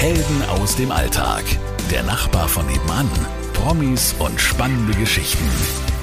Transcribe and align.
Helden 0.00 0.42
aus 0.48 0.76
dem 0.76 0.92
Alltag. 0.92 1.44
Der 1.90 2.02
Nachbar 2.02 2.48
von 2.48 2.64
nebenan. 2.64 3.06
Promis 3.52 4.14
und 4.18 4.40
spannende 4.40 4.94
Geschichten. 4.94 5.44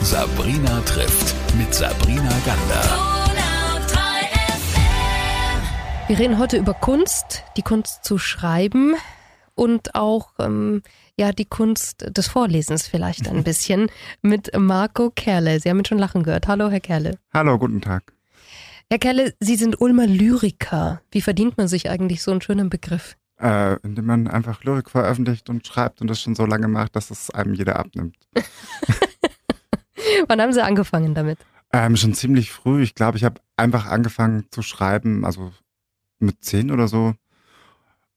Sabrina 0.03 0.81
trifft 0.81 1.33
mit 1.57 1.73
Sabrina 1.73 2.31
Gander. 2.45 2.83
Wir 6.07 6.19
reden 6.19 6.37
heute 6.37 6.57
über 6.57 6.75
Kunst, 6.75 7.43
die 7.57 7.63
Kunst 7.63 8.03
zu 8.03 8.19
schreiben 8.19 8.93
und 9.55 9.95
auch 9.95 10.27
ähm, 10.37 10.83
ja 11.17 11.31
die 11.31 11.45
Kunst 11.45 12.05
des 12.15 12.27
Vorlesens 12.27 12.85
vielleicht 12.85 13.27
ein 13.27 13.43
bisschen 13.43 13.89
mit 14.21 14.55
Marco 14.55 15.09
Kerle. 15.09 15.59
Sie 15.59 15.71
haben 15.71 15.79
ihn 15.79 15.85
schon 15.85 15.97
lachen 15.97 16.21
gehört. 16.21 16.47
Hallo, 16.47 16.69
Herr 16.69 16.81
Kerle. 16.81 17.17
Hallo, 17.33 17.57
guten 17.57 17.81
Tag. 17.81 18.13
Herr 18.91 18.99
Kerle, 18.99 19.33
Sie 19.39 19.55
sind 19.55 19.81
Ulmer 19.81 20.05
Lyriker. 20.05 21.01
Wie 21.09 21.21
verdient 21.21 21.57
man 21.57 21.67
sich 21.67 21.89
eigentlich 21.89 22.21
so 22.21 22.29
einen 22.29 22.41
schönen 22.41 22.69
Begriff? 22.69 23.17
Äh, 23.39 23.75
indem 23.83 24.05
man 24.05 24.27
einfach 24.27 24.63
Lyrik 24.63 24.89
veröffentlicht 24.89 25.49
und 25.49 25.65
schreibt 25.67 26.01
und 26.01 26.07
das 26.07 26.19
schon 26.19 26.33
so 26.33 26.45
lange 26.45 26.67
macht, 26.67 26.95
dass 26.95 27.11
es 27.11 27.29
einem 27.29 27.53
jeder 27.53 27.77
abnimmt. 27.77 28.17
Wann 30.27 30.41
haben 30.41 30.53
Sie 30.53 30.63
angefangen 30.63 31.13
damit? 31.13 31.37
Ähm, 31.71 31.95
schon 31.97 32.15
ziemlich 32.15 32.51
früh. 32.51 32.81
Ich 32.81 32.95
glaube, 32.95 33.17
ich 33.17 33.23
habe 33.23 33.39
einfach 33.55 33.85
angefangen 33.85 34.47
zu 34.49 34.63
schreiben, 34.63 35.23
also 35.23 35.51
mit 36.19 36.43
zehn 36.43 36.71
oder 36.71 36.87
so. 36.87 37.13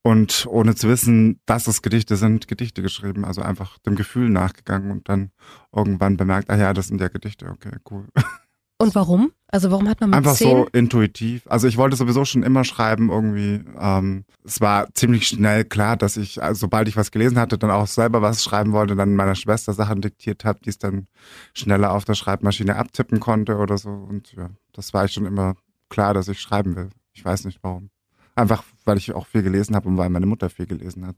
Und 0.02 0.46
ohne 0.48 0.74
zu 0.74 0.88
wissen, 0.88 1.40
dass 1.44 1.66
es 1.66 1.82
Gedichte 1.82 2.16
sind, 2.16 2.48
Gedichte 2.48 2.80
geschrieben. 2.80 3.24
Also 3.26 3.42
einfach 3.42 3.78
dem 3.80 3.96
Gefühl 3.96 4.30
nachgegangen 4.30 4.90
und 4.90 5.08
dann 5.10 5.30
irgendwann 5.74 6.16
bemerkt, 6.16 6.48
ah 6.48 6.56
ja, 6.56 6.72
das 6.72 6.88
sind 6.88 7.00
ja 7.00 7.08
Gedichte, 7.08 7.46
okay, 7.50 7.76
cool. 7.90 8.06
Und 8.80 8.94
warum? 8.94 9.30
Also 9.48 9.70
warum 9.70 9.90
hat 9.90 10.00
man 10.00 10.08
mit 10.08 10.16
Einfach 10.16 10.36
10? 10.36 10.48
so 10.48 10.66
intuitiv. 10.72 11.42
Also 11.46 11.68
ich 11.68 11.76
wollte 11.76 11.96
sowieso 11.96 12.24
schon 12.24 12.42
immer 12.42 12.64
schreiben 12.64 13.10
irgendwie. 13.10 13.62
Ähm, 13.78 14.24
es 14.42 14.62
war 14.62 14.88
ziemlich 14.94 15.28
schnell 15.28 15.66
klar, 15.66 15.98
dass 15.98 16.16
ich, 16.16 16.42
also 16.42 16.60
sobald 16.60 16.88
ich 16.88 16.96
was 16.96 17.10
gelesen 17.10 17.38
hatte, 17.38 17.58
dann 17.58 17.70
auch 17.70 17.86
selber 17.86 18.22
was 18.22 18.42
schreiben 18.42 18.72
wollte, 18.72 18.96
dann 18.96 19.16
meiner 19.16 19.34
Schwester 19.34 19.74
Sachen 19.74 20.00
diktiert 20.00 20.46
habe, 20.46 20.60
die 20.64 20.70
es 20.70 20.78
dann 20.78 21.08
schneller 21.52 21.92
auf 21.92 22.06
der 22.06 22.14
Schreibmaschine 22.14 22.76
abtippen 22.76 23.20
konnte 23.20 23.58
oder 23.58 23.76
so. 23.76 23.90
Und 23.90 24.32
ja, 24.32 24.48
das 24.72 24.94
war 24.94 25.04
ich 25.04 25.12
schon 25.12 25.26
immer 25.26 25.56
klar, 25.90 26.14
dass 26.14 26.28
ich 26.28 26.40
schreiben 26.40 26.74
will. 26.74 26.88
Ich 27.12 27.22
weiß 27.22 27.44
nicht 27.44 27.58
warum. 27.60 27.90
Einfach, 28.34 28.64
weil 28.86 28.96
ich 28.96 29.12
auch 29.12 29.26
viel 29.26 29.42
gelesen 29.42 29.76
habe 29.76 29.88
und 29.90 29.98
weil 29.98 30.08
meine 30.08 30.24
Mutter 30.24 30.48
viel 30.48 30.66
gelesen 30.66 31.06
hat. 31.06 31.16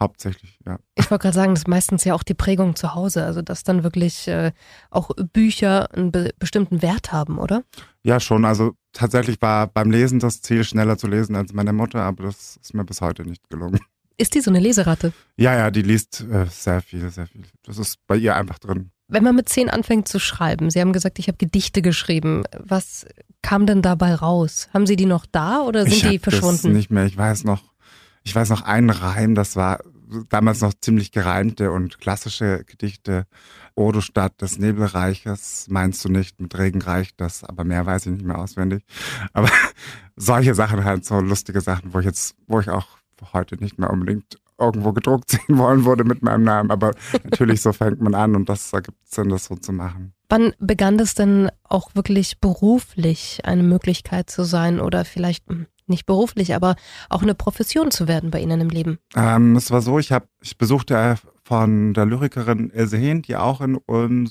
Hauptsächlich, 0.00 0.58
ja. 0.66 0.78
Ich 0.96 1.10
wollte 1.10 1.22
gerade 1.22 1.34
sagen, 1.34 1.54
das 1.54 1.60
ist 1.60 1.68
meistens 1.68 2.04
ja 2.04 2.14
auch 2.14 2.24
die 2.24 2.34
Prägung 2.34 2.74
zu 2.74 2.94
Hause, 2.94 3.24
also 3.24 3.42
dass 3.42 3.62
dann 3.62 3.84
wirklich 3.84 4.26
äh, 4.26 4.50
auch 4.90 5.10
Bücher 5.32 5.92
einen 5.94 6.10
be 6.10 6.32
bestimmten 6.38 6.82
Wert 6.82 7.12
haben, 7.12 7.38
oder? 7.38 7.62
Ja, 8.02 8.18
schon. 8.18 8.44
Also 8.44 8.72
tatsächlich 8.92 9.40
war 9.40 9.68
beim 9.68 9.90
Lesen 9.92 10.18
das 10.18 10.42
Ziel, 10.42 10.64
schneller 10.64 10.98
zu 10.98 11.06
lesen 11.06 11.36
als 11.36 11.52
meine 11.52 11.72
Mutter, 11.72 12.02
aber 12.02 12.24
das 12.24 12.56
ist 12.60 12.74
mir 12.74 12.84
bis 12.84 13.00
heute 13.00 13.22
nicht 13.24 13.48
gelungen. 13.48 13.78
Ist 14.16 14.34
die 14.34 14.40
so 14.40 14.50
eine 14.50 14.60
Leseratte? 14.60 15.12
Ja, 15.36 15.56
ja, 15.56 15.70
die 15.70 15.82
liest 15.82 16.20
äh, 16.30 16.46
sehr 16.46 16.80
viel, 16.82 17.08
sehr 17.10 17.26
viel. 17.26 17.42
Das 17.64 17.78
ist 17.78 17.98
bei 18.06 18.16
ihr 18.16 18.36
einfach 18.36 18.58
drin. 18.58 18.90
Wenn 19.08 19.24
man 19.24 19.34
mit 19.36 19.48
zehn 19.48 19.68
anfängt 19.68 20.08
zu 20.08 20.18
schreiben, 20.18 20.70
Sie 20.70 20.80
haben 20.80 20.92
gesagt, 20.92 21.18
ich 21.18 21.28
habe 21.28 21.36
Gedichte 21.36 21.82
geschrieben. 21.82 22.44
Was 22.58 23.06
kam 23.42 23.66
denn 23.66 23.82
dabei 23.82 24.14
raus? 24.14 24.68
Haben 24.72 24.86
Sie 24.86 24.96
die 24.96 25.06
noch 25.06 25.26
da 25.26 25.60
oder 25.62 25.82
sind 25.82 25.92
ich 25.92 26.00
die 26.02 26.06
hab 26.16 26.22
Das 26.22 26.34
verschwunden? 26.34 26.72
nicht 26.72 26.90
mehr. 26.90 27.04
Ich 27.06 27.16
weiß 27.16 27.44
noch, 27.44 27.62
ich 28.24 28.34
weiß 28.34 28.50
noch 28.50 28.62
einen 28.62 28.90
Reim, 28.90 29.34
das 29.34 29.54
war 29.54 29.80
damals 30.28 30.60
noch 30.60 30.74
ziemlich 30.74 31.12
gereimte 31.12 31.70
und 31.70 32.00
klassische 32.00 32.64
Gedichte. 32.64 33.26
O 33.74 33.90
du 33.92 34.00
Stadt 34.00 34.40
des 34.40 34.58
Nebelreiches, 34.58 35.66
meinst 35.68 36.04
du 36.04 36.08
nicht, 36.08 36.40
mit 36.40 36.56
Regen 36.56 36.80
reicht 36.80 37.20
das, 37.20 37.44
aber 37.44 37.64
mehr 37.64 37.86
weiß 37.86 38.06
ich 38.06 38.12
nicht 38.12 38.24
mehr 38.24 38.38
auswendig. 38.38 38.84
Aber 39.32 39.48
solche 40.16 40.54
Sachen 40.54 40.84
halt, 40.84 41.04
so 41.04 41.20
lustige 41.20 41.60
Sachen, 41.60 41.92
wo 41.92 41.98
ich 41.98 42.06
jetzt, 42.06 42.36
wo 42.46 42.60
ich 42.60 42.70
auch 42.70 42.86
heute 43.32 43.56
nicht 43.56 43.78
mehr 43.78 43.90
unbedingt 43.90 44.38
irgendwo 44.58 44.92
gedruckt 44.92 45.30
sehen 45.30 45.58
wollen 45.58 45.84
würde 45.84 46.04
mit 46.04 46.22
meinem 46.22 46.44
Namen. 46.44 46.70
Aber 46.70 46.92
natürlich, 47.24 47.60
so 47.60 47.72
fängt 47.72 48.00
man 48.00 48.14
an 48.14 48.36
und 48.36 48.48
das 48.48 48.72
ergibt 48.72 49.08
Sinn, 49.08 49.28
das 49.28 49.46
so 49.46 49.56
zu 49.56 49.72
machen. 49.72 50.14
Wann 50.28 50.52
begann 50.58 50.98
das 50.98 51.14
denn 51.14 51.50
auch 51.64 51.94
wirklich 51.94 52.40
beruflich 52.40 53.40
eine 53.44 53.62
Möglichkeit 53.62 54.30
zu 54.30 54.44
sein 54.44 54.80
oder 54.80 55.04
vielleicht 55.04 55.48
hm, 55.48 55.66
nicht 55.88 56.06
beruflich, 56.06 56.54
aber 56.54 56.76
auch 57.08 57.22
eine 57.22 57.34
Profession 57.34 57.90
zu 57.90 58.08
werden 58.08 58.30
bei 58.30 58.40
Ihnen 58.40 58.60
im 58.60 58.70
Leben? 58.70 58.98
Ähm, 59.14 59.56
es 59.56 59.70
war 59.70 59.82
so, 59.82 59.98
ich 59.98 60.12
habe, 60.12 60.26
ich 60.42 60.58
besuchte 60.58 60.96
äh, 60.96 61.16
von 61.44 61.94
der 61.94 62.06
Lyrikerin 62.06 62.70
Ilse 62.70 62.96
Hehn, 62.96 63.22
die 63.22 63.36
auch 63.36 63.60
in 63.60 63.78
Ulm 63.86 64.30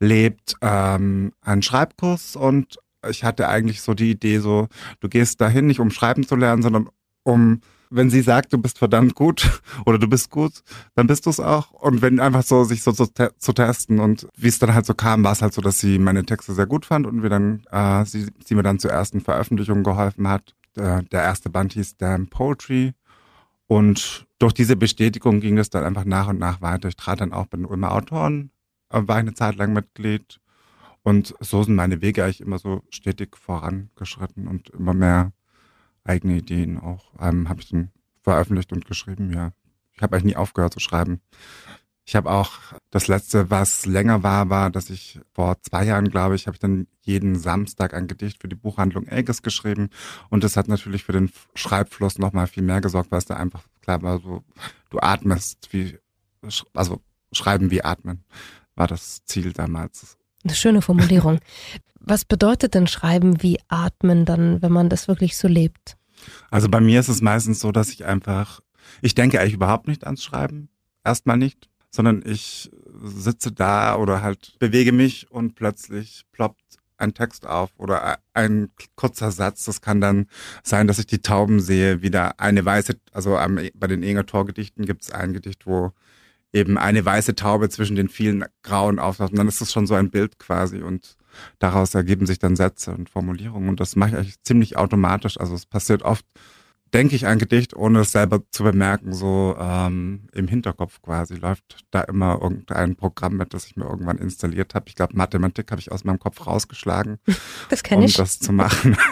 lebt, 0.00 0.54
ähm, 0.62 1.32
einen 1.42 1.62
Schreibkurs 1.62 2.36
und 2.36 2.78
ich 3.08 3.24
hatte 3.24 3.48
eigentlich 3.48 3.80
so 3.80 3.94
die 3.94 4.10
Idee, 4.10 4.38
so, 4.38 4.68
du 5.00 5.08
gehst 5.08 5.40
dahin 5.40 5.66
nicht 5.66 5.80
um 5.80 5.90
schreiben 5.90 6.26
zu 6.26 6.36
lernen, 6.36 6.62
sondern 6.62 6.88
um, 7.22 7.60
wenn 7.90 8.10
sie 8.10 8.22
sagt, 8.22 8.52
du 8.52 8.58
bist 8.58 8.78
verdammt 8.78 9.14
gut 9.14 9.60
oder 9.86 9.98
du 9.98 10.08
bist 10.08 10.30
gut, 10.30 10.62
dann 10.94 11.06
bist 11.06 11.26
du 11.26 11.30
es 11.30 11.40
auch. 11.40 11.70
Und 11.70 12.02
wenn 12.02 12.20
einfach 12.20 12.42
so 12.42 12.64
sich 12.64 12.82
so, 12.82 12.92
so 12.92 13.06
te 13.06 13.32
zu 13.38 13.52
testen 13.52 13.98
und 14.00 14.28
wie 14.36 14.48
es 14.48 14.58
dann 14.58 14.74
halt 14.74 14.86
so 14.86 14.94
kam, 14.94 15.24
war 15.24 15.32
es 15.32 15.42
halt 15.42 15.54
so, 15.54 15.62
dass 15.62 15.78
sie 15.78 15.98
meine 15.98 16.24
Texte 16.24 16.54
sehr 16.54 16.66
gut 16.66 16.86
fand 16.86 17.06
und 17.06 17.22
wir 17.22 17.30
dann, 17.30 17.62
äh, 17.70 18.04
sie, 18.04 18.26
sie 18.44 18.54
mir 18.54 18.62
dann 18.62 18.78
zur 18.78 18.90
ersten 18.90 19.20
Veröffentlichung 19.20 19.82
geholfen 19.84 20.28
hat. 20.28 20.54
Der, 20.76 21.02
erste 21.12 21.50
Band 21.50 21.72
hieß 21.72 21.96
Damn 21.96 22.28
Poetry. 22.28 22.94
Und 23.66 24.26
durch 24.38 24.52
diese 24.52 24.76
Bestätigung 24.76 25.40
ging 25.40 25.58
es 25.58 25.70
dann 25.70 25.84
einfach 25.84 26.04
nach 26.04 26.28
und 26.28 26.38
nach 26.38 26.60
weiter. 26.60 26.88
Ich 26.88 26.96
trat 26.96 27.20
dann 27.20 27.32
auch 27.32 27.46
bei 27.46 27.58
den 27.58 27.66
Ulmer 27.66 27.92
Autoren, 27.92 28.50
äh, 28.90 29.02
war 29.04 29.16
eine 29.16 29.34
Zeit 29.34 29.56
lang 29.56 29.72
Mitglied. 29.72 30.40
Und 31.02 31.34
so 31.40 31.62
sind 31.62 31.74
meine 31.74 32.00
Wege 32.00 32.24
eigentlich 32.24 32.40
immer 32.40 32.58
so 32.58 32.82
stetig 32.90 33.36
vorangeschritten 33.36 34.48
und 34.48 34.70
immer 34.70 34.94
mehr 34.94 35.32
eigene 36.04 36.36
Ideen 36.36 36.78
auch 36.78 37.12
ähm, 37.20 37.48
habe 37.48 37.60
ich 37.60 37.68
dann 37.68 37.90
veröffentlicht 38.22 38.72
und 38.72 38.86
geschrieben, 38.86 39.32
ja. 39.32 39.52
Ich 39.92 40.02
habe 40.02 40.16
eigentlich 40.16 40.32
nie 40.32 40.36
aufgehört 40.36 40.72
zu 40.72 40.80
schreiben. 40.80 41.20
Ich 42.08 42.16
habe 42.16 42.30
auch 42.30 42.52
das 42.90 43.06
letzte, 43.06 43.50
was 43.50 43.84
länger 43.84 44.22
war, 44.22 44.48
war, 44.48 44.70
dass 44.70 44.88
ich 44.88 45.20
vor 45.34 45.60
zwei 45.60 45.84
Jahren, 45.84 46.08
glaube 46.08 46.36
ich, 46.36 46.46
habe 46.46 46.54
ich 46.54 46.58
dann 46.58 46.86
jeden 47.02 47.38
Samstag 47.38 47.92
ein 47.92 48.06
Gedicht 48.06 48.40
für 48.40 48.48
die 48.48 48.56
Buchhandlung 48.56 49.06
Elges 49.06 49.42
geschrieben. 49.42 49.90
Und 50.30 50.42
das 50.42 50.56
hat 50.56 50.68
natürlich 50.68 51.04
für 51.04 51.12
den 51.12 51.30
Schreibfluss 51.54 52.16
nochmal 52.16 52.46
viel 52.46 52.62
mehr 52.62 52.80
gesorgt, 52.80 53.10
weil 53.10 53.18
es 53.18 53.26
da 53.26 53.36
einfach 53.36 53.64
klar 53.82 54.00
war, 54.00 54.20
so, 54.20 54.42
du 54.88 55.00
atmest 55.00 55.68
wie, 55.70 55.98
also 56.72 57.02
schreiben 57.30 57.70
wie 57.70 57.84
atmen, 57.84 58.24
war 58.74 58.86
das 58.86 59.22
Ziel 59.26 59.52
damals. 59.52 60.16
Eine 60.44 60.54
schöne 60.54 60.80
Formulierung. 60.80 61.40
Was 62.00 62.24
bedeutet 62.24 62.72
denn 62.72 62.86
Schreiben 62.86 63.42
wie 63.42 63.58
Atmen 63.68 64.24
dann, 64.24 64.62
wenn 64.62 64.72
man 64.72 64.88
das 64.88 65.08
wirklich 65.08 65.36
so 65.36 65.46
lebt? 65.46 65.98
Also 66.50 66.70
bei 66.70 66.80
mir 66.80 67.00
ist 67.00 67.08
es 67.08 67.20
meistens 67.20 67.60
so, 67.60 67.70
dass 67.70 67.90
ich 67.90 68.06
einfach, 68.06 68.60
ich 69.02 69.14
denke 69.14 69.38
eigentlich 69.38 69.52
überhaupt 69.52 69.88
nicht 69.88 70.06
ans 70.06 70.24
Schreiben. 70.24 70.70
Erstmal 71.04 71.36
nicht 71.36 71.68
sondern 71.90 72.22
ich 72.24 72.70
sitze 73.02 73.52
da 73.52 73.96
oder 73.96 74.22
halt 74.22 74.58
bewege 74.58 74.92
mich 74.92 75.30
und 75.30 75.54
plötzlich 75.54 76.24
ploppt 76.32 76.62
ein 76.98 77.14
Text 77.14 77.46
auf 77.46 77.70
oder 77.76 78.18
ein 78.34 78.70
kurzer 78.96 79.30
Satz. 79.30 79.64
Das 79.64 79.80
kann 79.80 80.00
dann 80.00 80.26
sein, 80.62 80.86
dass 80.86 80.98
ich 80.98 81.06
die 81.06 81.22
Tauben 81.22 81.60
sehe, 81.60 82.02
wieder 82.02 82.40
eine 82.40 82.64
weiße, 82.64 82.96
also 83.12 83.38
bei 83.74 83.86
den 83.86 84.02
Enger 84.02 84.26
Torgedichten 84.26 84.84
gibt 84.84 85.02
es 85.02 85.12
ein 85.12 85.32
Gedicht, 85.32 85.66
wo 85.66 85.92
eben 86.52 86.78
eine 86.78 87.04
weiße 87.04 87.34
Taube 87.34 87.68
zwischen 87.68 87.96
den 87.96 88.08
vielen 88.08 88.44
grauen 88.62 88.98
auftaucht. 88.98 89.32
Und 89.32 89.38
dann 89.38 89.48
ist 89.48 89.60
das 89.60 89.72
schon 89.72 89.86
so 89.86 89.94
ein 89.94 90.10
Bild 90.10 90.38
quasi 90.38 90.78
und 90.82 91.16
daraus 91.58 91.94
ergeben 91.94 92.26
sich 92.26 92.38
dann 92.38 92.56
Sätze 92.56 92.92
und 92.92 93.10
Formulierungen. 93.10 93.68
Und 93.68 93.80
das 93.80 93.96
mache 93.96 94.10
ich 94.10 94.16
eigentlich 94.16 94.42
ziemlich 94.42 94.76
automatisch. 94.76 95.38
Also 95.38 95.54
es 95.54 95.66
passiert 95.66 96.02
oft, 96.02 96.24
denke 96.94 97.16
ich 97.16 97.26
ein 97.26 97.38
Gedicht, 97.38 97.74
ohne 97.76 98.00
es 98.00 98.12
selber 98.12 98.40
zu 98.50 98.64
bemerken, 98.64 99.12
so 99.12 99.56
ähm, 99.58 100.28
im 100.32 100.48
Hinterkopf 100.48 101.00
quasi 101.02 101.34
läuft 101.34 101.84
da 101.90 102.00
immer 102.02 102.40
irgendein 102.40 102.96
Programm 102.96 103.36
mit, 103.36 103.54
das 103.54 103.66
ich 103.66 103.76
mir 103.76 103.84
irgendwann 103.84 104.18
installiert 104.18 104.74
habe. 104.74 104.86
Ich 104.88 104.94
glaube, 104.94 105.16
Mathematik 105.16 105.70
habe 105.70 105.80
ich 105.80 105.92
aus 105.92 106.04
meinem 106.04 106.18
Kopf 106.18 106.46
rausgeschlagen, 106.46 107.18
das 107.68 107.82
um 107.90 108.02
ich. 108.02 108.14
das 108.14 108.38
zu 108.38 108.52
machen. 108.52 108.96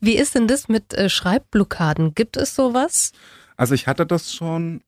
Wie 0.00 0.16
ist 0.16 0.34
denn 0.34 0.48
das 0.48 0.68
mit 0.68 0.94
äh, 0.94 1.08
Schreibblockaden? 1.08 2.14
Gibt 2.14 2.36
es 2.36 2.54
sowas? 2.54 3.12
Also 3.56 3.74
ich 3.74 3.86
hatte 3.86 4.06
das 4.06 4.34
schon, 4.34 4.82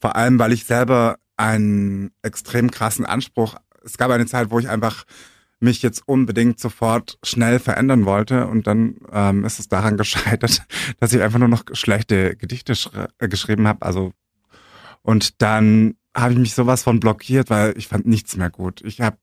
vor 0.00 0.16
allem, 0.16 0.38
weil 0.38 0.52
ich 0.52 0.64
selber 0.64 1.18
einen 1.36 2.12
extrem 2.22 2.70
krassen 2.70 3.04
Anspruch. 3.06 3.56
Es 3.84 3.98
gab 3.98 4.10
eine 4.10 4.26
Zeit, 4.26 4.50
wo 4.50 4.58
ich 4.58 4.68
einfach 4.68 5.04
mich 5.64 5.82
jetzt 5.82 6.02
unbedingt 6.06 6.60
sofort 6.60 7.18
schnell 7.22 7.58
verändern 7.58 8.04
wollte 8.04 8.46
und 8.46 8.66
dann 8.66 8.96
ähm, 9.12 9.44
ist 9.44 9.58
es 9.58 9.68
daran 9.68 9.96
gescheitert, 9.98 10.62
dass 11.00 11.12
ich 11.12 11.22
einfach 11.22 11.38
nur 11.38 11.48
noch 11.48 11.64
schlechte 11.72 12.36
Gedichte 12.36 12.74
äh, 13.18 13.28
geschrieben 13.28 13.66
habe. 13.66 13.84
Also 13.84 14.12
und 15.02 15.42
dann 15.42 15.96
habe 16.16 16.32
ich 16.32 16.38
mich 16.38 16.54
sowas 16.54 16.82
von 16.82 17.00
blockiert, 17.00 17.50
weil 17.50 17.76
ich 17.76 17.88
fand 17.88 18.06
nichts 18.06 18.36
mehr 18.36 18.50
gut. 18.50 18.80
Ich 18.84 19.00
habe 19.00 19.18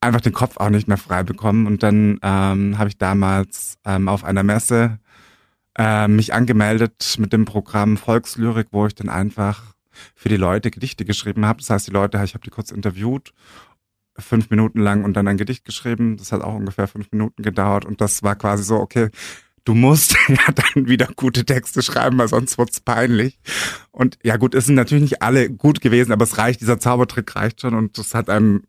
einfach 0.00 0.20
den 0.20 0.32
Kopf 0.32 0.56
auch 0.56 0.70
nicht 0.70 0.88
mehr 0.88 0.96
frei 0.96 1.22
bekommen 1.22 1.66
und 1.66 1.82
dann 1.82 2.18
ähm, 2.22 2.78
habe 2.78 2.88
ich 2.88 2.96
damals 2.96 3.76
ähm, 3.84 4.08
auf 4.08 4.24
einer 4.24 4.42
Messe 4.42 4.98
äh, 5.78 6.08
mich 6.08 6.32
angemeldet 6.32 7.16
mit 7.18 7.32
dem 7.32 7.44
Programm 7.44 7.96
Volkslyrik, 7.96 8.68
wo 8.70 8.86
ich 8.86 8.94
dann 8.94 9.08
einfach 9.08 9.74
für 10.14 10.28
die 10.28 10.36
Leute 10.36 10.70
Gedichte 10.70 11.04
geschrieben 11.04 11.44
habe. 11.44 11.58
Das 11.58 11.70
heißt, 11.70 11.86
die 11.88 11.92
Leute, 11.92 12.20
ich 12.24 12.34
habe 12.34 12.44
die 12.44 12.50
kurz 12.50 12.70
interviewt 12.70 13.32
fünf 14.18 14.50
Minuten 14.50 14.80
lang 14.80 15.04
und 15.04 15.14
dann 15.14 15.28
ein 15.28 15.36
Gedicht 15.36 15.64
geschrieben. 15.64 16.16
Das 16.16 16.32
hat 16.32 16.42
auch 16.42 16.54
ungefähr 16.54 16.88
fünf 16.88 17.10
Minuten 17.12 17.42
gedauert 17.42 17.84
und 17.84 18.00
das 18.00 18.22
war 18.22 18.36
quasi 18.36 18.64
so, 18.64 18.76
okay, 18.76 19.10
du 19.64 19.74
musst 19.74 20.16
ja 20.28 20.52
dann 20.52 20.88
wieder 20.88 21.08
gute 21.16 21.44
Texte 21.44 21.82
schreiben, 21.82 22.18
weil 22.18 22.28
sonst 22.28 22.58
wird's 22.58 22.80
peinlich. 22.80 23.38
Und 23.90 24.18
ja 24.22 24.36
gut, 24.36 24.54
es 24.54 24.66
sind 24.66 24.74
natürlich 24.74 25.02
nicht 25.02 25.22
alle 25.22 25.50
gut 25.50 25.80
gewesen, 25.80 26.12
aber 26.12 26.24
es 26.24 26.38
reicht, 26.38 26.60
dieser 26.60 26.80
Zaubertrick 26.80 27.34
reicht 27.36 27.60
schon 27.60 27.74
und 27.74 27.98
das 27.98 28.14
hat 28.14 28.28
einem 28.28 28.64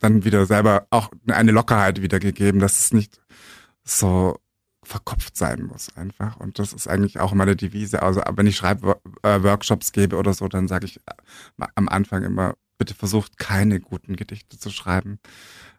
dann 0.00 0.24
wieder 0.24 0.46
selber 0.46 0.86
auch 0.90 1.10
eine 1.28 1.52
Lockerheit 1.52 2.02
wiedergegeben, 2.02 2.60
dass 2.60 2.80
es 2.80 2.92
nicht 2.92 3.20
so 3.84 4.36
verkopft 4.84 5.36
sein 5.36 5.62
muss 5.64 5.96
einfach. 5.96 6.38
Und 6.38 6.58
das 6.58 6.72
ist 6.72 6.88
eigentlich 6.88 7.20
auch 7.20 7.32
meine 7.34 7.54
Devise. 7.54 8.02
Also 8.02 8.20
wenn 8.34 8.48
ich 8.48 8.56
Schreibworkshops 8.56 9.92
gebe 9.92 10.16
oder 10.16 10.34
so, 10.34 10.48
dann 10.48 10.66
sage 10.66 10.86
ich 10.86 10.96
äh, 10.96 11.66
am 11.76 11.88
Anfang 11.88 12.24
immer, 12.24 12.54
bitte 12.82 12.94
versucht 12.94 13.38
keine 13.38 13.78
guten 13.78 14.16
Gedichte 14.16 14.58
zu 14.58 14.70
schreiben, 14.70 15.20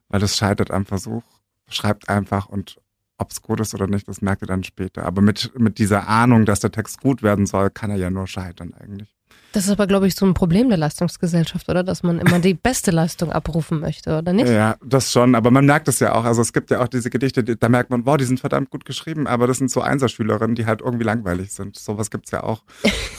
weil 0.07 0.21
das 0.21 0.37
scheitert 0.37 0.71
am 0.71 0.85
Versuch. 0.85 1.23
Schreibt 1.67 2.07
einfach 2.07 2.47
und 2.47 2.79
ob 3.17 3.31
es 3.31 3.41
gut 3.41 3.59
ist 3.59 3.73
oder 3.73 3.87
nicht, 3.87 4.07
das 4.07 4.21
merkt 4.21 4.41
ihr 4.41 4.47
dann 4.47 4.63
später. 4.63 5.03
Aber 5.05 5.21
mit, 5.21 5.51
mit 5.59 5.79
dieser 5.79 6.07
Ahnung, 6.07 6.45
dass 6.45 6.61
der 6.61 6.71
Text 6.71 7.01
gut 7.01 7.21
werden 7.21 7.45
soll, 7.45 7.69
kann 7.71 7.91
er 7.91 7.97
ja 7.97 8.09
nur 8.09 8.25
scheitern 8.25 8.73
eigentlich. 8.73 9.13
Das 9.53 9.65
ist 9.65 9.69
aber, 9.69 9.85
glaube 9.85 10.07
ich, 10.07 10.15
so 10.15 10.25
ein 10.25 10.33
Problem 10.33 10.69
der 10.69 10.79
Leistungsgesellschaft, 10.79 11.69
oder? 11.69 11.83
Dass 11.83 12.01
man 12.01 12.17
immer 12.19 12.39
die 12.39 12.55
beste 12.55 12.89
Leistung 12.89 13.31
abrufen 13.31 13.79
möchte, 13.79 14.17
oder 14.17 14.33
nicht? 14.33 14.49
Ja, 14.49 14.77
das 14.83 15.11
schon. 15.11 15.35
Aber 15.35 15.51
man 15.51 15.67
merkt 15.67 15.87
es 15.87 15.99
ja 15.99 16.15
auch. 16.15 16.23
Also 16.23 16.41
es 16.41 16.53
gibt 16.53 16.71
ja 16.71 16.81
auch 16.81 16.87
diese 16.87 17.11
Gedichte, 17.11 17.43
da 17.43 17.69
merkt 17.69 17.91
man, 17.91 18.03
wow, 18.03 18.17
die 18.17 18.25
sind 18.25 18.39
verdammt 18.39 18.71
gut 18.71 18.83
geschrieben, 18.83 19.27
aber 19.27 19.45
das 19.45 19.59
sind 19.59 19.69
so 19.69 19.81
Einserschülerinnen, 19.81 20.55
die 20.55 20.65
halt 20.65 20.81
irgendwie 20.81 21.03
langweilig 21.03 21.53
sind. 21.53 21.77
Sowas 21.77 22.09
gibt's 22.09 22.31
ja 22.31 22.41
auch. 22.41 22.63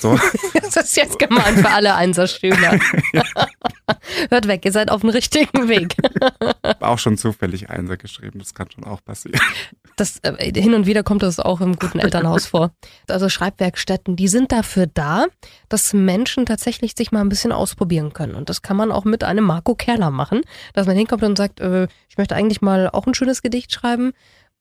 So. 0.01 0.19
das 0.55 0.77
ist 0.77 0.97
jetzt 0.97 1.21
gemein 1.21 1.57
für 1.57 1.71
alle 1.71 1.95
Einserschüler. 1.95 2.81
Hört 4.29 4.49
weg, 4.49 4.65
ihr 4.65 4.73
seid 4.73 4.91
auf 4.91 5.03
dem 5.03 5.11
richtigen 5.11 5.69
Weg. 5.69 5.95
auch 6.81 6.99
schon 6.99 7.17
zufällig 7.17 7.71
Einser 7.71 7.97
geschrieben, 7.97 8.41
das 8.41 8.55
kann 8.55 8.69
schon 8.73 8.83
auch 8.83 9.05
passieren. 9.05 9.41
Das, 9.97 10.19
äh, 10.23 10.53
hin 10.61 10.75
und 10.75 10.87
wieder 10.87 11.03
kommt 11.03 11.23
das 11.23 11.39
auch 11.39 11.61
im 11.61 11.77
guten 11.77 11.99
Elternhaus 11.99 12.47
vor. 12.47 12.73
Also 13.09 13.29
Schreibwerkstätten, 13.29 14.17
die 14.17 14.29
sind 14.29 14.53
dafür 14.53 14.87
da, 14.87 15.27
dass 15.69 15.93
Menschen 15.93 16.47
tatsächlich 16.47 16.95
sich 16.97 17.13
mal 17.13 17.21
ein 17.21 17.29
bisschen 17.29 17.53
ausprobieren 17.53 18.13
können. 18.13 18.35
Und 18.35 18.49
das 18.49 18.63
kann 18.63 18.77
man 18.77 18.91
auch 18.91 19.05
mit 19.05 19.23
einem 19.25 19.45
Marco 19.45 19.75
Kerler 19.75 20.11
machen, 20.11 20.43
dass 20.73 20.87
man 20.87 20.97
hinkommt 20.97 21.23
und 21.23 21.39
sagt, 21.39 21.61
äh, 21.61 21.87
ich 22.09 22.19
möchte 22.19 22.35
eigentlich 22.35 22.61
mal 22.61 22.89
auch 22.91 23.07
ein 23.07 23.15
schönes 23.15 23.43
Gedicht 23.43 23.73
schreiben. 23.73 24.13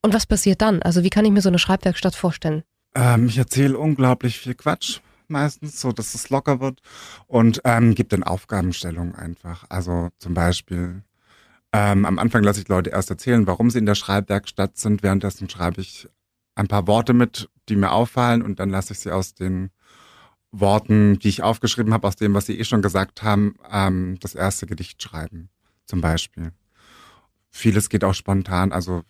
Und 0.01 0.13
was 0.13 0.25
passiert 0.25 0.61
dann? 0.61 0.81
Also 0.81 1.03
wie 1.03 1.09
kann 1.09 1.25
ich 1.25 1.31
mir 1.31 1.41
so 1.41 1.49
eine 1.49 1.59
Schreibwerkstatt 1.59 2.15
vorstellen? 2.15 2.63
Ähm, 2.95 3.27
ich 3.27 3.37
erzähle 3.37 3.77
unglaublich 3.77 4.39
viel 4.39 4.53
Quatsch 4.53 4.99
meistens, 5.27 5.81
so 5.81 5.91
dass 5.91 6.13
es 6.13 6.29
locker 6.29 6.59
wird 6.59 6.81
und 7.27 7.61
ähm, 7.63 7.95
gibt 7.95 8.13
dann 8.13 8.23
Aufgabenstellungen 8.23 9.15
einfach. 9.15 9.65
Also 9.69 10.09
zum 10.19 10.33
Beispiel 10.33 11.03
ähm, 11.73 12.05
am 12.05 12.19
Anfang 12.19 12.43
lasse 12.43 12.61
ich 12.61 12.67
Leute 12.67 12.91
erst 12.91 13.09
erzählen, 13.09 13.47
warum 13.47 13.71
sie 13.71 13.79
in 13.79 13.87
der 13.87 13.95
Schreibwerkstatt 13.95 14.77
sind. 14.77 15.01
Währenddessen 15.01 15.49
schreibe 15.49 15.81
ich 15.81 16.07
ein 16.55 16.67
paar 16.67 16.85
Worte 16.85 17.13
mit, 17.13 17.49
die 17.67 17.75
mir 17.75 17.91
auffallen 17.91 18.43
und 18.43 18.59
dann 18.59 18.69
lasse 18.69 18.93
ich 18.93 18.99
sie 18.99 19.11
aus 19.11 19.33
den 19.33 19.71
Worten, 20.51 21.17
die 21.17 21.29
ich 21.29 21.41
aufgeschrieben 21.41 21.91
habe, 21.91 22.07
aus 22.07 22.15
dem, 22.15 22.35
was 22.35 22.45
sie 22.45 22.59
eh 22.59 22.63
schon 22.63 22.83
gesagt 22.83 23.23
haben, 23.23 23.55
ähm, 23.71 24.17
das 24.19 24.35
erste 24.35 24.67
Gedicht 24.67 25.01
schreiben, 25.01 25.49
zum 25.87 25.99
Beispiel. 25.99 26.51
Vieles 27.49 27.89
geht 27.89 28.03
auch 28.03 28.13
spontan, 28.13 28.71
also 28.71 29.01